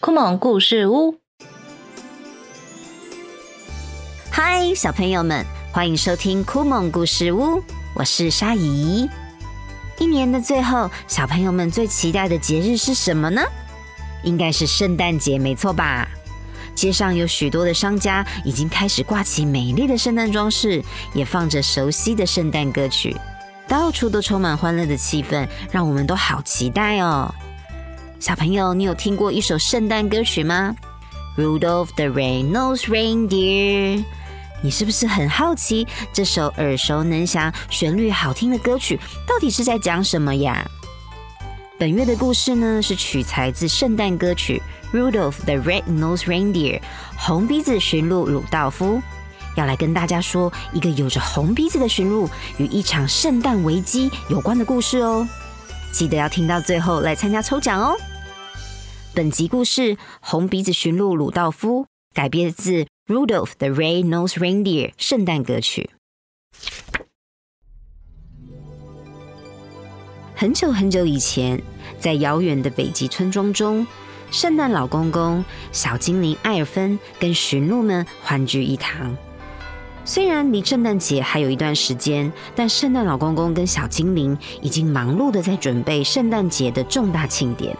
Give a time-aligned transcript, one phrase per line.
[0.00, 1.20] 酷萌故事屋，
[4.28, 7.62] 嗨，小朋友们，欢迎收听酷萌故事屋，
[7.94, 9.08] 我是沙姨。
[10.00, 13.40] 一年的最后，小朋友们最期待的节日是什么呢？
[14.24, 16.08] 应该是圣诞节，没错吧？
[16.74, 20.82] 街上有许多的商家已经开始挂起美丽的圣诞装饰，
[21.14, 23.16] 也放着熟悉的圣诞歌曲，
[23.76, 27.32] 到处都充满欢乐的气氛，让我们都好期待哦。
[28.18, 30.74] 小朋友，你有听过一首圣诞歌曲吗
[31.36, 34.02] ？Rudolph the RED NOSE Reindeer。
[34.62, 40.66] 你是不是很好奇这首耳熟能详、旋律好听的歌曲到底是在讲什么呀？
[41.78, 44.62] 本月的故事呢，是取材自圣诞歌曲
[44.98, 46.80] 《Rudolph the Red-Nosed Reindeer》
[47.18, 49.02] 红鼻子驯鹿鲁道夫，
[49.56, 52.28] 要来跟大家说一个有着红鼻子的驯鹿
[52.58, 55.26] 与一场圣诞危机有关的故事哦。
[55.90, 57.96] 记得要听到最后来参加抽奖哦！
[59.14, 59.80] 本集故事
[60.20, 65.88] 《红鼻子驯鹿鲁道夫》改编自《Rudolph the Red Nose Reindeer》圣诞歌曲。
[70.34, 71.62] 很久很久以前，
[71.98, 73.86] 在遥远的北极村庄中，
[74.30, 79.16] 圣诞老公公、小精灵艾尔芬跟驯鹿们欢聚一堂。
[80.06, 87.76] 虽然离圣诞节还有一段时间，但圣诞老公公跟小精灵已经忙碌的在准备圣诞节的重大庆典。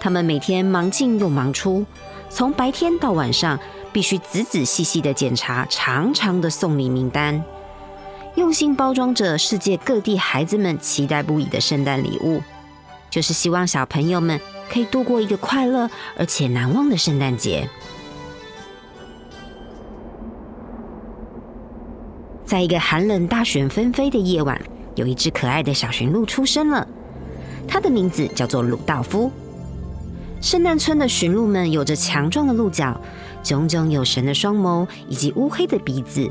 [0.00, 1.84] 他们每天忙进又忙出，
[2.30, 3.60] 从白天到晚上，
[3.92, 7.44] 必须仔仔细细的检查长长的送礼名单，
[8.36, 12.42] 用心包装着世界各地孩子们期待不已的圣诞礼物，
[13.10, 17.68] 就是希望小朋友们可以度过一个快乐而且难忘的圣诞节。
[22.54, 24.56] 在一个寒冷、大雪纷飞的夜晚，
[24.94, 26.86] 有一只可爱的小驯鹿出生了。
[27.66, 29.28] 它的名字叫做鲁道夫。
[30.40, 32.96] 圣诞村的驯鹿们有着强壮的鹿角、
[33.42, 36.30] 炯炯有神的双眸以及乌黑的鼻子。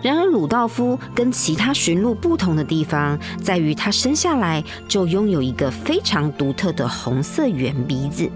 [0.00, 8.30] 然而，鲁道夫跟其他驯鹿不同的地方，在于他生下来就拥有一个非常独特的红色圆鼻子。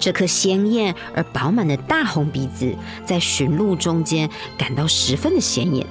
[0.00, 2.74] 这颗鲜艳而饱满的大红鼻子，
[3.04, 4.28] 在驯鹿中间
[4.58, 5.86] 感到十分的显眼。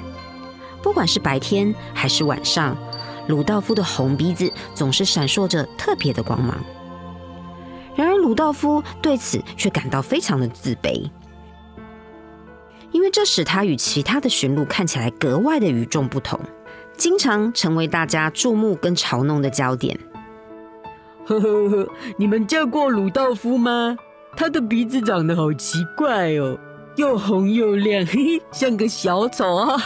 [0.81, 2.75] 不管是白天还是晚上，
[3.27, 6.57] 鲁道夫的红鼻子总是闪烁着特别的光芒。
[7.95, 11.09] 然而，鲁道夫对此却感到非常的自卑，
[12.91, 16.39] 因为这使他与其他的驯鹿看起来格外的与众不同，
[16.97, 19.99] 经常成为大家注目跟嘲弄的焦点。
[21.29, 23.95] 呵呵呵，你们见过鲁道夫吗？
[24.35, 26.57] 他的鼻子长得好奇怪哦，
[26.95, 29.77] 又红又亮，嘿嘿，像个小丑啊！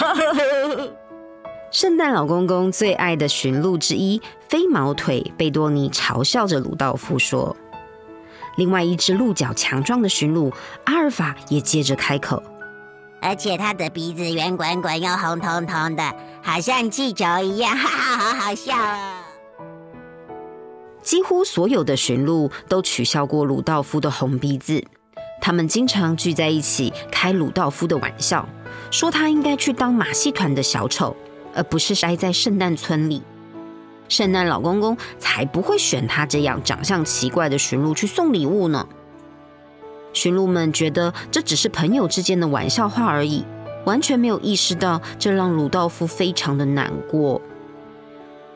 [1.69, 7.53] 圣诞老公公最爱的驯鹿之一飞毛腿贝多尼嘲笑着鲁道夫说。
[8.55, 10.53] 另外一只鹿角强壮的驯鹿
[10.85, 12.41] 阿尔法也接着开口，
[13.19, 19.22] 而且他的鼻子圆滚滚又红彤彤的，好像气球一样，哈哈，好好笑啊！
[21.03, 24.81] 几乎所有的驯鹿都取笑过鲁道夫的红鼻子，
[25.41, 28.47] 他们经常聚在一起开鲁道夫的玩笑，
[28.89, 31.15] 说他应该去当马戏团的小丑，
[31.53, 33.21] 而不是待在圣诞村里。
[34.07, 38.87] 圣诞老公公才不会选他这样长相奇怪的驯鹿去送礼物呢。
[40.13, 43.43] 驯鹿们觉得这只是朋友之间的玩笑话而已，
[43.85, 47.41] 完全没有意识到这让鲁道夫非常的难过。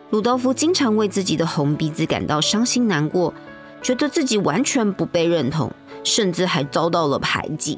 [0.10, 3.34] 鲁道夫经常为自己的红鼻子感到伤心难过，
[3.82, 5.72] 觉得自己完全不被认同，
[6.04, 7.78] 甚至还遭到了排挤。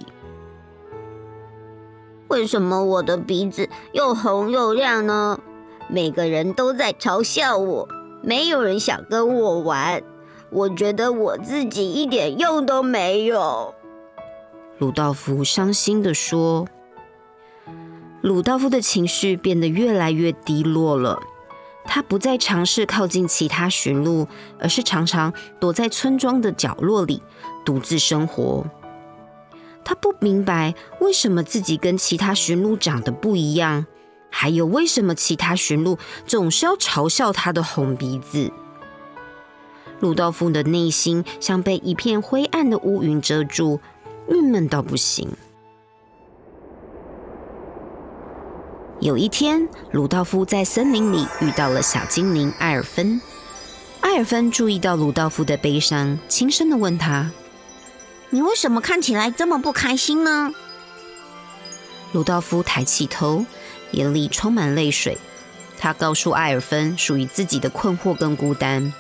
[2.28, 5.40] 为什么我的鼻子又红又亮呢？
[5.88, 7.88] 每个人都在嘲笑我，
[8.22, 10.04] 没有人想跟我玩。
[10.52, 13.74] 我觉得我自己一点用都没有。
[14.78, 16.68] 鲁道夫伤心地说。
[18.22, 21.20] 鲁道夫的情绪变得越来越低落了。
[21.92, 24.28] 他不再尝试靠近其他驯鹿，
[24.60, 27.24] 而是常常躲在村庄的角落里
[27.66, 28.64] 独自生活。
[29.84, 33.88] 他不明白为什么自己跟其他驯鹿长得不一样，
[34.30, 35.98] 还有为什么其他驯鹿
[36.28, 38.52] 总是要嘲笑他的红鼻子。
[40.00, 43.80] 鲁道夫的内心像被一片灰暗的乌云遮住，
[44.30, 45.28] 郁闷到不行。
[49.02, 53.22] 有一天，鲁道夫在森林里遇到了小精灵艾尔芬。
[54.02, 57.32] 艾尔芬注意到鲁道夫的悲伤，轻声的问他
[58.30, 60.54] ：“你为什么看起来这么不开心呢？”
[62.12, 63.46] 鲁道夫抬起头，
[63.92, 65.18] 眼里充满泪水，
[65.78, 68.92] 他告诉艾尔芬属于自己的困惑跟孤单。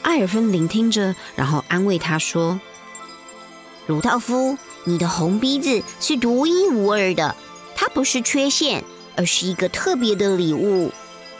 [0.00, 2.58] 艾尔芬聆听着，然后安慰他说
[3.86, 7.36] ：“鲁道夫，你的红鼻子是独一无二的，
[7.74, 8.82] 它不是缺陷，
[9.16, 10.90] 而是一个特别的礼物。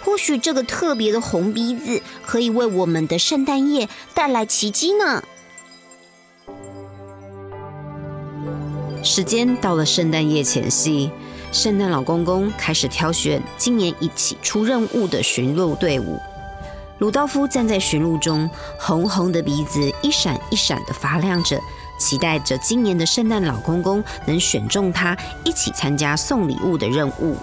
[0.04, 5.22] 或许这个特别的红鼻子可以为我们的圣诞夜带来奇迹呢。”
[9.04, 11.10] 时间到了圣诞夜前夕，
[11.50, 16.18] 圣诞老公公开始挑选今年一起出任务的驯鹿队伍。
[16.98, 18.48] 鲁道夫站在驯鹿中，
[18.78, 21.60] 红红的鼻子一闪一闪的发亮着，
[21.98, 27.36] 期待着今年的圣诞老公公能选中他一起参加送礼物的任务。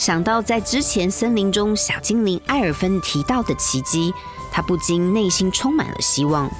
[0.00, 4.14] 想到在之前森林中小精灵艾尔芬提到的奇迹，
[4.50, 6.50] 他不禁内心充满了希望。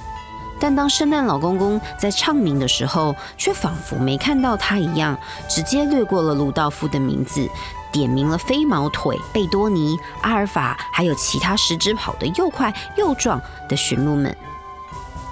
[0.61, 7.49] 但当圣诞老公公在唱名的时候，却仿佛没看到他一样，直接略过了鲁道夫的名字，
[7.91, 13.41] 点名了飞毛腿、贝多尼、阿尔法，还有其他十只跑得又快又壮
[13.71, 14.37] 的驯鹿们，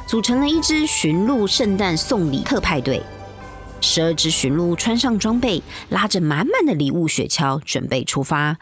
[0.06, 3.02] 组成了一支驯鹿圣诞送礼特派对。
[3.80, 8.56] 十二只驯鹿穿上装备，拉着满满的礼物雪橇，准备出发，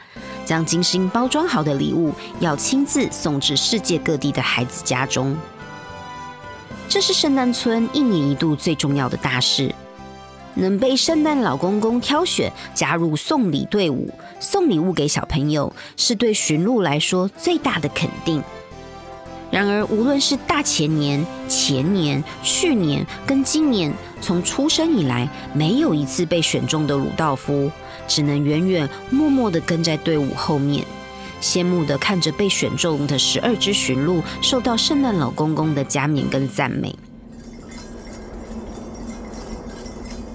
[0.45, 5.37] 将精心包装好的礼物要亲自送至世界各地的孩子家中。
[6.89, 9.75] 这是圣诞村一年一度最重要的大事，
[10.55, 18.43] 能被圣诞老公公挑选加入送礼队伍，送礼物给小朋友，是对驯鹿来说最大的肯定。
[19.51, 27.71] 然而，无论是大前年、前年、去年跟今年，从出生以来没有一次被选中的鲁道夫，
[28.09, 30.85] 只能远远默默地跟在队伍后面。
[31.41, 36.95] 羡慕的看着被选中的十二只驯鹿受到圣诞老公公的加冕跟赞美。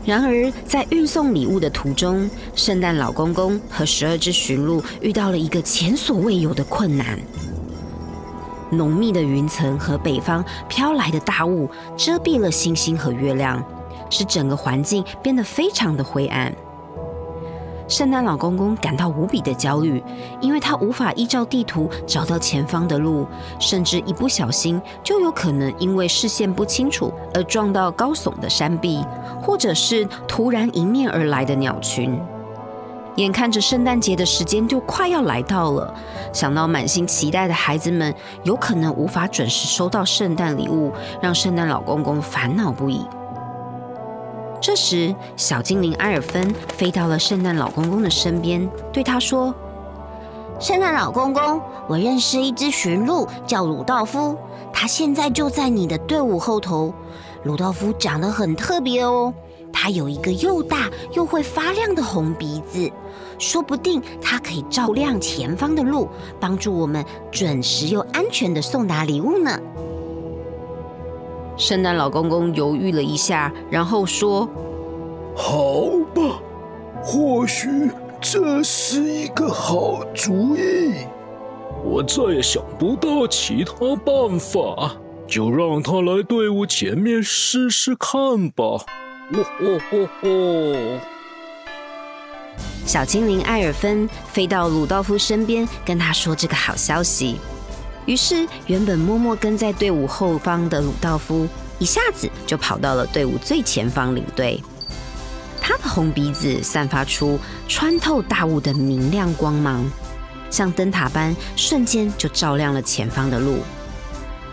[0.06, 7.20] 然而，在运送礼物的途中，圣诞老公公和十二只驯鹿遇到了一个前所未有的困难：
[8.72, 13.64] 浓密的云层和北方飘来的大雾遮蔽了星星和月亮，
[14.10, 16.54] 使整个环境变得非常的灰暗。
[17.88, 20.02] 圣诞老公公感到无比的焦虑，
[20.40, 23.28] 因为他无法依照地图找到前方的路，
[23.60, 29.04] 甚至一不小心就有可能因为视线不清楚而撞到高耸的山壁，
[29.42, 32.18] 或者是突然迎面而来的鸟群。
[33.16, 35.94] 眼看着圣诞节的时间就快要来到了，
[36.32, 38.14] 想到满心期待的孩子们
[38.44, 40.92] 有可能无法准时收到圣诞礼物，
[41.22, 43.06] 让圣诞老公公烦恼不已。
[44.62, 49.54] 这时，小精灵埃尔芬飞到了圣诞老公公的身边，对他说
[50.60, 54.38] ：“圣诞老公公，我认识一只驯鹿，叫鲁道夫，
[54.72, 56.94] 他现在就在你的队伍后头。
[57.44, 59.34] 鲁道夫长得很特别哦，
[59.74, 62.92] 它有一个又大又会发亮的红鼻子，
[63.40, 66.08] 说不定它可以照亮前方的路，
[66.40, 69.60] 帮助我们准时又安全的送达礼物呢。”
[71.58, 74.50] 圣诞老公公犹豫了一下，然后说
[75.36, 76.40] ：“好吧，
[77.04, 77.68] 或许
[78.20, 80.94] 这是一个好主意。
[81.84, 84.96] 我再也想不到其他办法，
[85.28, 88.86] 就让他来队伍前面试试看吧。”
[89.34, 91.00] 哦哦哦哦！
[92.86, 97.38] 小精灵艾尔芬飞到鲁道夫身边，跟他说这个好消息。
[98.06, 101.48] 于是，原本默默跟在队伍后方的鲁道夫，
[101.80, 104.62] 一下子就跑到了队伍最前方领队。
[105.62, 109.90] 他的红鼻子散发出穿透大雾的明亮光芒，
[110.50, 113.60] 像灯塔般，瞬间就照亮了前方的路。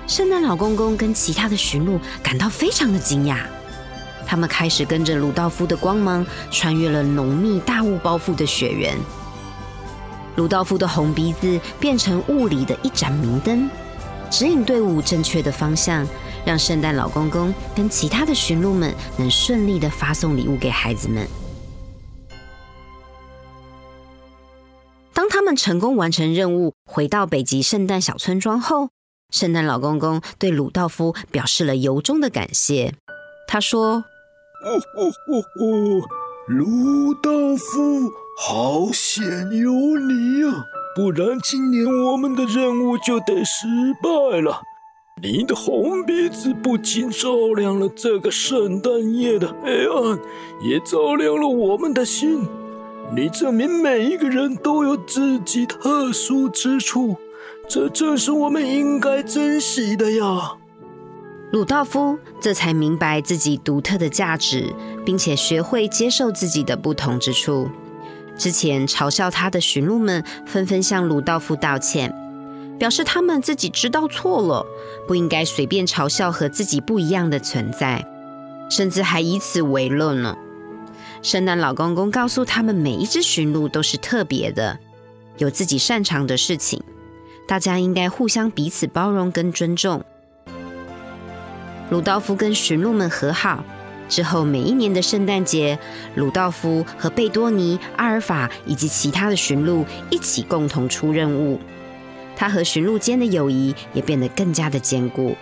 [0.06, 3.38] 圣诞老公公跟其他的驯鹿感到非常的惊讶，
[4.28, 8.94] 他们开始跟着鲁道夫的光芒，穿越了浓密大雾包覆的雪原。
[10.36, 13.70] 鲁道夫的红鼻子变成雾里的一盏明灯，
[14.30, 16.06] 指引队伍正确的方向，
[16.44, 21.26] 让圣诞老公公跟其他的驯鹿们能顺利的发送礼物给孩子们。
[25.14, 28.90] 当他们成功完成任务，回到北极圣诞小村庄后，
[29.30, 32.92] 圣诞老公公对鲁道夫表示了由衷的感谢。
[33.48, 34.04] 他说
[34.64, 36.08] ：“哦哦哦哦，
[36.46, 38.10] 鲁道夫。”
[38.40, 43.66] 好险有你呀，不然今年我们的任务就得失
[44.00, 44.62] 败了。
[45.20, 50.20] 你的红鼻子不仅照亮了这个圣诞夜的黑暗，
[50.62, 52.46] 也照亮了我们的心。
[53.12, 57.16] 你证明每一个人都有自己特殊之处，
[57.68, 60.52] 这正是我们应该珍惜的呀。
[61.50, 64.70] 鲁道夫这才明白自己独特的价值，
[65.06, 67.70] 并且学会接受自己的不同之处。
[68.36, 72.14] 之前嘲笑他的驯鹿们纷纷向鲁道夫道歉，
[72.78, 74.66] 表示他们自己知道错了，
[75.06, 78.06] 不应该随便嘲笑和自己不一样的存在，
[78.68, 80.36] 甚至还以此为乐呢。
[81.22, 84.78] 圣诞老公公告诉他们，每一只驯鹿都是特别的，
[85.38, 86.82] 有自己擅长的事情，
[87.46, 90.04] 大家应该互相彼此包容跟尊重。
[91.90, 93.64] 鲁道夫跟驯鹿们和好
[94.08, 95.78] 之后，每一年的圣诞节，
[96.14, 101.58] 鲁道夫和贝多尼、阿尔法以及其他的驯鹿一起共同出任务。
[102.36, 105.36] 他和驯鹿间的友谊也变得更加的坚固，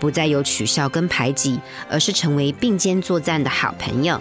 [0.00, 4.20] 不再有取笑跟排挤，而是成为并肩作战的好朋友。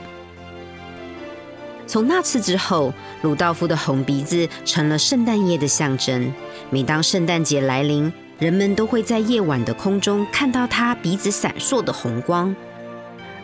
[1.88, 6.34] 从那次之后，鲁道夫的红鼻子成了圣诞夜的象征。
[6.70, 12.56] 每当圣诞节来临，人们都会在夜晚的空中看到他鼻子闪烁的红光。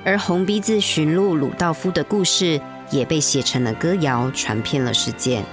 [0.06, 5.44] 而红鼻子驯鹿鲁道夫的故事也被写成了歌谣，传遍了世界。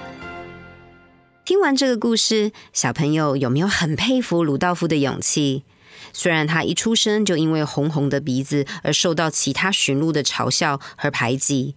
[1.45, 5.65] 听完这个故事，小朋友有没有很佩服鲁道夫的勇气？
[6.13, 11.77] 虽然他一出生就因为红红的鼻子而受到其他驯鹿的嘲笑和排挤，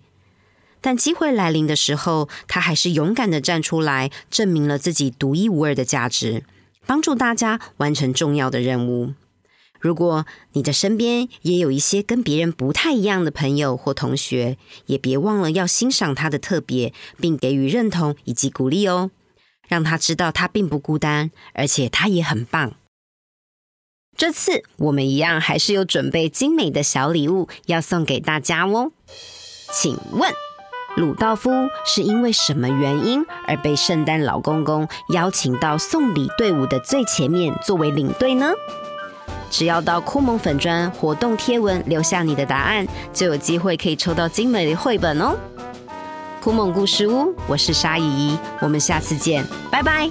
[0.82, 6.44] 但机会来临的时候，他还是勇敢的站出来，证明了自己独一无二的价值，
[6.86, 9.14] 帮助大家完成重要的任务。
[9.80, 19.12] 如果你的身边也有一些跟别人不太一样的朋友或同学，也别忘了要欣赏他的特别，并给予认同以及鼓励哦，
[19.68, 22.76] 让他知道他并不孤单，而且他也很棒。
[24.16, 28.94] 这次我们一样还是有准备精美的小礼物要送给大家哦。
[29.74, 30.32] 请问，
[30.96, 31.50] 鲁道夫
[31.86, 38.52] 是因为什么原因而被圣诞老公公邀请到送礼队伍的最前面作为领队呢？
[39.50, 45.36] 只要到酷萌粉砖活动贴文留下你的答案，就有机会可以抽到精美的绘本哦！
[46.42, 50.08] 酷萌故事屋，我是沙姨，我们下次见，拜拜。